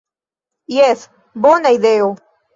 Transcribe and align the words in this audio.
Jes, 0.77 1.03
bona 1.47 1.75
ideo!" 1.79 2.11